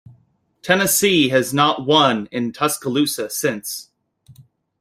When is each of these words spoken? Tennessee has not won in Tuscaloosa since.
Tennessee 0.63 1.29
has 1.29 1.53
not 1.53 1.85
won 1.85 2.27
in 2.31 2.51
Tuscaloosa 2.53 3.29
since. 3.29 3.91